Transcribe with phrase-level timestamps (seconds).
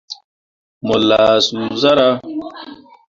[0.85, 2.15] Mo lah suu zarah.